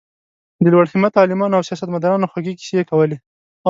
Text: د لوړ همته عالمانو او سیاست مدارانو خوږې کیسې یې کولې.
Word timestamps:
د 0.63 0.65
لوړ 0.73 0.85
همته 0.93 1.17
عالمانو 1.21 1.57
او 1.57 1.65
سیاست 1.67 1.89
مدارانو 1.95 2.29
خوږې 2.31 2.53
کیسې 2.59 2.75
یې 2.79 2.87
کولې. 2.91 3.17